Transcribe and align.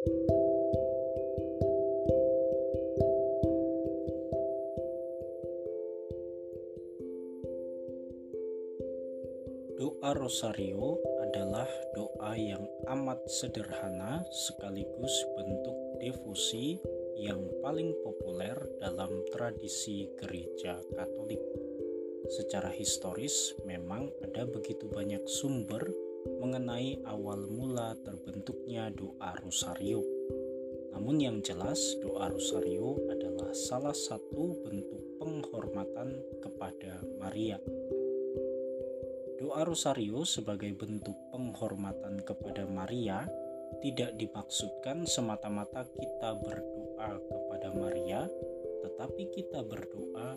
Doa 0.00 0.16
Rosario 10.16 10.96
adalah 11.28 11.68
doa 11.92 12.32
yang 12.32 12.64
amat 12.88 13.28
sederhana 13.28 14.24
sekaligus 14.32 15.12
bentuk 15.36 15.76
devosi 16.00 16.80
yang 17.20 17.44
paling 17.60 17.92
populer 18.00 18.56
dalam 18.80 19.12
tradisi 19.28 20.08
gereja 20.16 20.80
Katolik. 20.96 21.44
Secara 22.40 22.72
historis, 22.72 23.52
memang 23.68 24.08
ada 24.24 24.48
begitu 24.48 24.88
banyak 24.88 25.28
sumber 25.28 25.92
mengenai 26.40 27.04
awal 27.04 27.44
mula 27.46 27.94
terbentuknya 28.00 28.88
doa 28.90 29.36
Rosario. 29.44 30.00
Namun, 30.96 31.20
yang 31.20 31.38
jelas, 31.44 31.78
doa 32.02 32.32
Rosario 32.32 32.98
adalah 33.12 33.52
salah 33.54 33.94
satu 33.94 34.58
bentuk 34.64 35.20
penghormatan 35.20 36.18
kepada 36.42 37.04
Maria 37.20 37.60
Doa 39.40 39.64
Rosario 39.64 40.20
sebagai 40.28 40.68
bentuk 40.76 41.16
penghormatan 41.32 42.20
kepada 42.28 42.68
Maria 42.68 43.24
tidak 43.80 44.12
dimaksudkan 44.20 45.08
semata-mata 45.08 45.88
kita 45.96 46.36
berdoa 46.36 47.16
kepada 47.24 47.72
Maria, 47.72 48.28
tetapi 48.84 49.32
kita 49.32 49.64
berdoa 49.64 50.36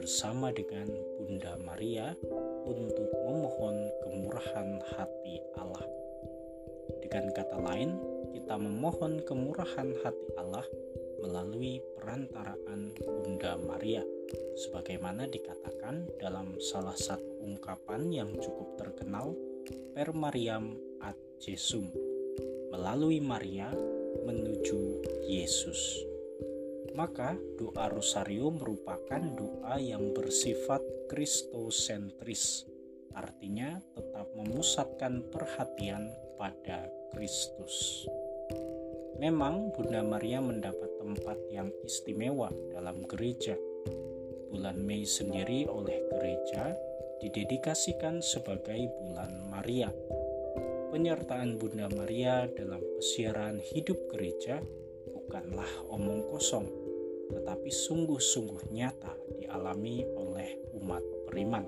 bersama 0.00 0.48
dengan 0.48 0.88
Bunda 1.20 1.60
Maria 1.60 2.16
untuk 2.64 3.12
memohon 3.20 3.76
kemurahan 4.00 4.80
hati 4.96 5.44
Allah. 5.60 5.84
Dengan 7.04 7.28
kata 7.36 7.60
lain, 7.60 8.00
kita 8.32 8.56
memohon 8.56 9.20
kemurahan 9.28 9.92
hati 10.00 10.28
Allah 10.40 10.64
melalui 11.20 11.84
perantaraan 12.00 12.96
Bunda 12.96 13.60
Maria, 13.60 14.00
sebagaimana 14.56 15.28
dikatakan 15.28 16.08
dalam 16.16 16.56
salah 16.56 16.96
satu 16.96 17.44
ungkapan 17.44 18.08
yang 18.08 18.32
cukup 18.40 18.80
terkenal 18.80 19.36
Per 19.92 20.16
Mariam 20.16 20.80
ad 21.04 21.20
Jesum 21.44 21.92
melalui 22.72 23.20
Maria 23.20 23.68
menuju 24.24 25.04
Yesus. 25.28 26.09
Maka 27.00 27.32
doa 27.56 27.88
rosario 27.88 28.52
merupakan 28.52 29.24
doa 29.32 29.80
yang 29.80 30.12
bersifat 30.12 30.84
kristosentris, 31.08 32.68
artinya 33.16 33.80
tetap 33.96 34.28
memusatkan 34.36 35.24
perhatian 35.32 36.12
pada 36.36 36.92
Kristus. 37.08 38.04
Memang 39.16 39.72
Bunda 39.72 40.04
Maria 40.04 40.44
mendapat 40.44 40.92
tempat 41.00 41.40
yang 41.48 41.72
istimewa 41.88 42.52
dalam 42.68 43.00
gereja. 43.08 43.56
Bulan 44.52 44.84
Mei 44.84 45.08
sendiri 45.08 45.72
oleh 45.72 46.04
gereja 46.04 46.76
didedikasikan 47.24 48.20
sebagai 48.20 48.92
bulan 49.00 49.48
Maria. 49.48 49.88
Penyertaan 50.92 51.56
Bunda 51.56 51.88
Maria 51.96 52.44
dalam 52.44 52.84
pesiaran 53.00 53.56
hidup 53.72 53.96
gereja 54.12 54.60
bukanlah 55.30 55.70
omong 55.94 56.26
kosong, 56.26 56.79
tetapi 57.30 57.70
sungguh-sungguh 57.70 58.74
nyata 58.74 59.14
dialami 59.38 60.02
oleh 60.18 60.58
umat 60.76 61.04
beriman. 61.30 61.64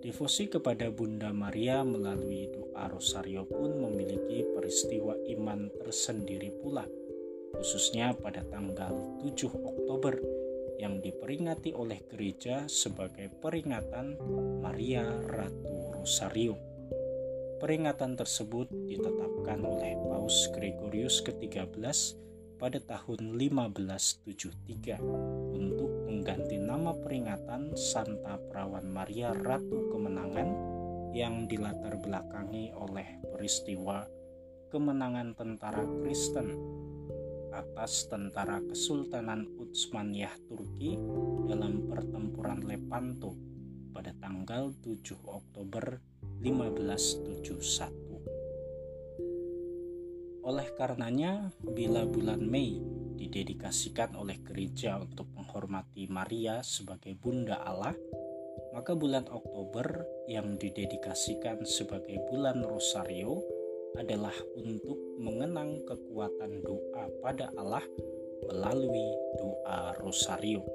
Devosi 0.00 0.48
kepada 0.48 0.88
Bunda 0.88 1.28
Maria 1.28 1.84
melalui 1.84 2.48
doa 2.48 2.88
Rosario 2.88 3.44
pun 3.44 3.84
memiliki 3.84 4.48
peristiwa 4.48 5.12
iman 5.12 5.68
tersendiri 5.76 6.48
pula, 6.56 6.88
khususnya 7.52 8.16
pada 8.16 8.40
tanggal 8.48 9.20
7 9.20 9.52
Oktober 9.60 10.16
yang 10.80 11.04
diperingati 11.04 11.76
oleh 11.76 12.00
gereja 12.08 12.64
sebagai 12.64 13.28
peringatan 13.44 14.16
Maria 14.64 15.04
Ratu 15.04 15.92
Rosario. 16.00 16.56
Peringatan 17.60 18.16
tersebut 18.16 18.72
ditetapkan 18.88 19.60
oleh 19.60 19.92
Paus 20.08 20.48
Gregorius 20.56 21.20
ke-13 21.20 21.76
pada 22.60 22.76
tahun 22.76 23.40
1573 23.40 25.00
untuk 25.56 25.90
mengganti 26.04 26.60
nama 26.60 26.92
peringatan 26.92 27.72
Santa 27.72 28.36
Perawan 28.36 28.84
Maria 28.84 29.32
Ratu 29.32 29.88
Kemenangan 29.88 30.48
yang 31.16 31.48
dilatar 31.48 31.96
belakangi 31.96 32.76
oleh 32.76 33.18
peristiwa 33.32 34.04
kemenangan 34.70 35.34
tentara 35.34 35.82
Kristen 36.04 36.52
atas 37.50 38.06
tentara 38.06 38.62
Kesultanan 38.62 39.42
Utsmaniyah 39.58 40.36
Turki 40.46 40.94
dalam 41.50 41.90
pertempuran 41.90 42.62
Lepanto 42.62 43.34
pada 43.90 44.14
tanggal 44.22 44.70
7 44.78 45.18
Oktober 45.26 45.98
1571. 46.38 48.09
Oleh 50.50 50.66
karenanya, 50.74 51.54
bila 51.62 52.02
bulan 52.02 52.42
Mei 52.42 52.74
didedikasikan 53.14 54.18
oleh 54.18 54.34
gereja 54.42 54.98
untuk 54.98 55.30
menghormati 55.30 56.10
Maria 56.10 56.58
sebagai 56.66 57.14
Bunda 57.14 57.62
Allah, 57.62 57.94
maka 58.74 58.98
bulan 58.98 59.30
Oktober 59.30 60.02
yang 60.26 60.58
didedikasikan 60.58 61.62
sebagai 61.62 62.18
bulan 62.26 62.66
Rosario 62.66 63.38
adalah 63.94 64.34
untuk 64.58 64.98
mengenang 65.22 65.86
kekuatan 65.86 66.66
doa 66.66 67.06
pada 67.22 67.54
Allah 67.54 67.86
melalui 68.50 69.06
doa 69.38 69.94
rosario. 70.02 70.66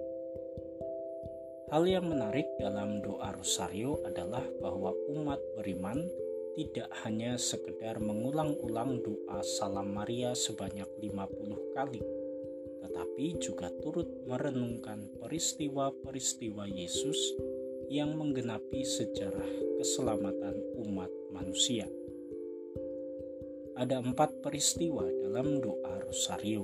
Hal 1.68 1.84
yang 1.84 2.08
menarik 2.08 2.48
dalam 2.64 3.04
doa 3.04 3.36
rosario 3.36 4.00
adalah 4.08 4.48
bahwa 4.64 4.96
umat 5.12 5.44
beriman 5.60 6.00
tidak 6.56 6.90
hanya 7.04 7.36
sekedar 7.36 8.00
mengulang-ulang 8.00 9.04
doa 9.04 9.44
salam 9.44 9.92
Maria 9.92 10.32
sebanyak 10.32 10.88
50 11.04 11.76
kali, 11.76 12.02
tetapi 12.82 13.26
juga 13.44 13.70
turut 13.84 14.08
merenungkan 14.26 15.12
peristiwa-peristiwa 15.20 16.66
Yesus 16.72 17.20
yang 17.92 18.16
menggenapi 18.18 18.82
sejarah 18.82 19.52
keselamatan 19.78 20.56
umat 20.80 21.12
manusia 21.36 21.86
ada 23.76 24.00
empat 24.00 24.40
peristiwa 24.40 25.04
dalam 25.04 25.60
doa 25.60 26.00
Rosario. 26.00 26.64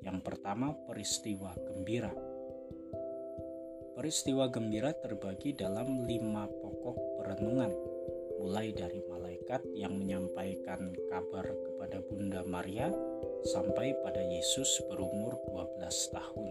Yang 0.00 0.18
pertama, 0.24 0.72
peristiwa 0.88 1.52
gembira. 1.60 2.08
Peristiwa 3.92 4.48
gembira 4.48 4.96
terbagi 4.96 5.52
dalam 5.52 6.08
lima 6.08 6.48
pokok 6.48 7.20
perenungan, 7.20 7.72
mulai 8.42 8.74
dari 8.74 8.98
malaikat 9.06 9.62
yang 9.70 9.94
menyampaikan 9.94 10.90
kabar 11.06 11.46
kepada 11.46 12.02
Bunda 12.02 12.42
Maria 12.42 12.90
sampai 13.46 13.94
pada 14.02 14.18
Yesus 14.18 14.82
berumur 14.90 15.38
12 15.46 15.78
tahun. 16.10 16.50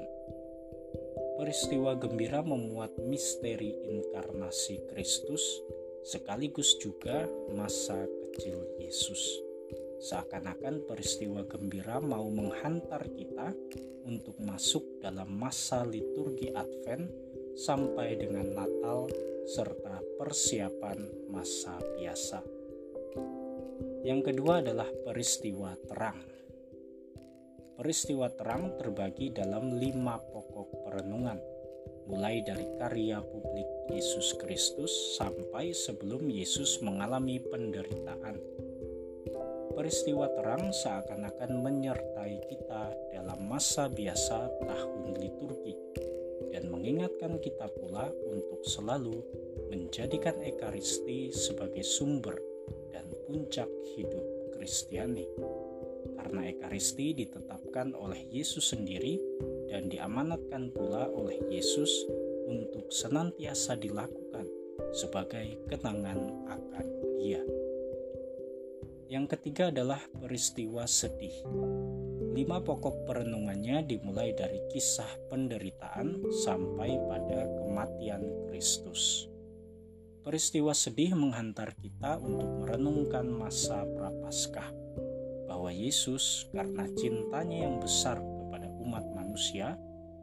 Peristiwa 1.35 1.91
gembira 2.00 2.40
memuat 2.47 2.96
misteri 3.03 3.75
inkarnasi 3.91 4.88
Kristus 4.88 5.44
sekaligus 6.07 6.79
juga 6.79 7.28
masa 7.52 8.08
kecil 8.08 8.63
Yesus. 8.79 9.44
Seakan-akan 10.00 10.88
peristiwa 10.88 11.44
gembira 11.44 12.00
mau 12.00 12.25
menghantar 12.31 13.03
kita 13.12 13.52
untuk 14.08 14.40
masuk 14.40 15.03
dalam 15.03 15.28
masa 15.28 15.84
liturgi 15.84 16.56
Advent 16.56 17.06
sampai 17.53 18.16
dengan 18.18 18.47
Natal 18.56 19.06
serta 19.47 20.02
persiapan 20.18 21.29
masa 21.29 21.78
biasa. 21.97 22.41
Yang 24.02 24.34
kedua 24.34 24.62
adalah 24.66 24.90
peristiwa 25.06 25.78
terang. 25.85 26.19
Peristiwa 27.78 28.29
terang 28.34 28.78
terbagi 28.78 29.34
dalam 29.34 29.78
lima 29.78 30.22
pokok 30.22 30.85
perenungan, 30.85 31.38
mulai 32.05 32.46
dari 32.46 32.66
karya 32.78 33.22
publik 33.22 33.70
Yesus 33.90 34.38
Kristus 34.38 35.17
sampai 35.17 35.73
sebelum 35.73 36.29
Yesus 36.29 36.82
mengalami 36.85 37.41
penderitaan 37.41 38.61
peristiwa 39.72 40.28
terang 40.35 40.70
seakan-akan 40.70 41.64
menyertai 41.64 42.44
kita 42.46 42.94
dalam 43.16 43.40
masa 43.49 43.87
biasa 43.87 44.61
tahun 44.67 45.17
liturgi 45.17 45.91
dan 46.51 46.67
mengingatkan 46.67 47.39
kita 47.39 47.71
pula 47.79 48.11
untuk 48.27 48.61
selalu 48.67 49.23
menjadikan 49.71 50.35
Ekaristi 50.43 51.31
sebagai 51.31 51.81
sumber 51.81 52.35
dan 52.91 53.07
puncak 53.25 53.67
hidup 53.95 54.51
Kristiani. 54.55 55.25
Karena 56.19 56.51
Ekaristi 56.51 57.15
ditetapkan 57.17 57.95
oleh 57.97 58.27
Yesus 58.29 58.75
sendiri 58.75 59.17
dan 59.71 59.87
diamanatkan 59.87 60.69
pula 60.75 61.07
oleh 61.09 61.39
Yesus 61.49 61.89
untuk 62.45 62.91
senantiasa 62.91 63.79
dilakukan 63.79 64.45
sebagai 64.91 65.55
kenangan 65.71 66.19
akan 66.51 66.87
Dia. 67.17 67.41
Yang 69.11 69.25
ketiga 69.35 69.71
adalah 69.71 69.99
peristiwa 70.19 70.87
sedih. 70.87 71.35
Lima 72.31 72.63
pokok 72.63 73.03
perenungannya 73.03 73.83
dimulai 73.83 74.31
dari 74.31 74.63
kisah 74.72 75.28
penderitaan 75.28 76.31
sampai 76.31 76.95
pada 77.11 77.43
kematian 77.59 78.47
Kristus. 78.47 79.28
Peristiwa 80.23 80.72
sedih 80.72 81.11
menghantar 81.11 81.75
kita 81.75 82.16
untuk 82.23 82.63
merenungkan 82.63 83.28
masa 83.28 83.83
prapaskah 83.83 84.72
bahwa 85.43 85.75
Yesus 85.75 86.47
karena 86.55 86.87
cintanya 86.95 87.67
yang 87.67 87.83
besar 87.83 88.23
kepada 88.23 88.72
umat 88.79 89.03
manusia 89.11 89.75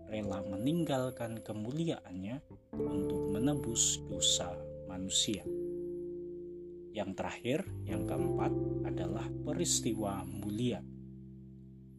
rela 0.08 0.40
meninggalkan 0.48 1.44
kemuliaannya 1.44 2.40
untuk 2.72 3.36
menebus 3.36 4.00
dosa 4.08 4.56
manusia. 4.88 5.44
Yang 6.96 7.10
terakhir, 7.14 7.58
yang 7.84 8.08
keempat 8.08 8.52
adalah 8.88 9.28
peristiwa 9.44 10.24
mulia. 10.24 10.80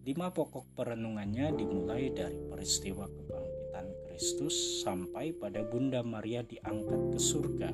Lima 0.08 0.32
pokok 0.32 0.80
perenungannya 0.80 1.60
dimulai 1.60 2.08
dari 2.16 2.40
peristiwa 2.48 3.04
kebangkitan 3.04 3.88
Kristus 4.08 4.80
sampai 4.80 5.36
pada 5.36 5.60
Bunda 5.68 6.00
Maria 6.00 6.40
diangkat 6.40 7.12
ke 7.12 7.20
surga 7.20 7.72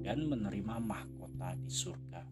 dan 0.00 0.24
menerima 0.24 0.80
mahkota 0.80 1.52
di 1.60 1.68
surga. 1.68 2.22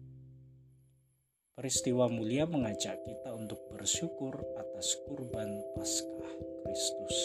Peristiwa 1.55 2.11
mulia 2.11 2.43
mengajak 2.49 2.99
kita 3.05 3.31
untuk 3.31 3.61
bersyukur 3.71 4.35
atas 4.59 4.97
kurban 5.07 5.61
Paskah 5.77 6.35
Kristus. 6.65 7.15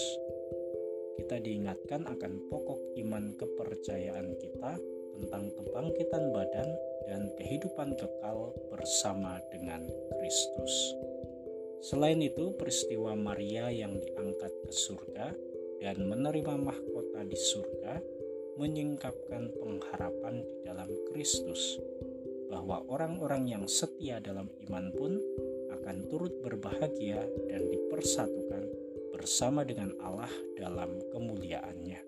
Kita 1.19 1.41
diingatkan 1.41 2.07
akan 2.07 2.33
pokok 2.47 2.95
iman 3.03 3.35
kepercayaan 3.35 4.39
kita 4.39 4.79
tentang 5.19 5.51
kebangkitan 5.57 6.31
badan 6.31 6.71
dan 7.11 7.27
kehidupan 7.35 7.99
kekal 7.99 8.55
bersama 8.71 9.43
dengan 9.51 9.83
Kristus. 10.15 10.73
Selain 11.81 12.21
itu, 12.21 12.53
peristiwa 12.61 13.17
Maria 13.17 13.73
yang 13.73 13.97
diangkat 13.97 14.53
ke 14.69 14.73
surga 14.73 15.33
dan 15.81 15.97
menerima 16.05 16.61
mahkota 16.61 17.25
di 17.25 17.37
surga 17.41 17.97
menyingkapkan 18.61 19.49
pengharapan 19.57 20.45
di 20.45 20.57
dalam 20.69 20.93
Kristus 21.09 21.81
bahwa 22.53 22.85
orang-orang 22.93 23.49
yang 23.49 23.65
setia 23.65 24.21
dalam 24.21 24.53
iman 24.69 24.93
pun 24.93 25.17
akan 25.81 25.97
turut 26.13 26.37
berbahagia 26.45 27.25
dan 27.49 27.65
dipersatukan 27.73 28.69
bersama 29.17 29.65
dengan 29.65 29.97
Allah 30.05 30.29
dalam 30.61 31.01
kemuliaannya. 31.09 32.01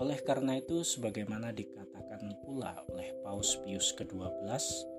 Oleh 0.00 0.18
karena 0.26 0.58
itu, 0.58 0.80
sebagaimana 0.82 1.52
dikatakan 1.54 2.40
pula 2.42 2.72
oleh 2.90 3.14
Paus 3.20 3.60
Pius 3.62 3.92
ke-12, 3.94 4.89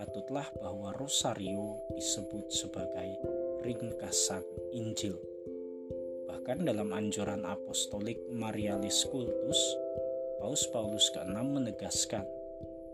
patutlah 0.00 0.48
bahwa 0.64 0.96
Rosario 0.96 1.76
disebut 1.92 2.48
sebagai 2.48 3.20
ringkasan 3.60 4.40
Injil. 4.72 5.12
Bahkan 6.24 6.64
dalam 6.64 6.96
anjuran 6.96 7.44
apostolik 7.44 8.16
Marialis 8.32 9.04
Cultus, 9.12 9.60
Paus 10.40 10.64
Paulus 10.72 11.04
ke-6 11.12 11.36
menegaskan 11.36 12.24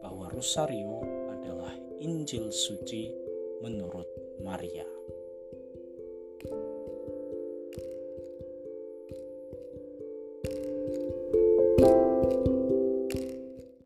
bahwa 0.03 0.27
Rosario 0.35 0.99
adalah 1.31 1.79
Injil 2.03 2.51
suci 2.51 3.15
menurut 3.63 4.11
Maria. 4.43 4.83